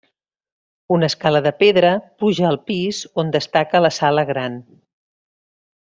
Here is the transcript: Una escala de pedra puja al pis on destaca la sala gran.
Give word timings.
Una 0.95 1.09
escala 1.11 1.41
de 1.47 1.51
pedra 1.59 1.91
puja 2.23 2.47
al 2.53 2.57
pis 2.71 3.03
on 3.25 3.29
destaca 3.39 3.83
la 3.87 3.93
sala 4.01 4.25
gran. 4.35 4.57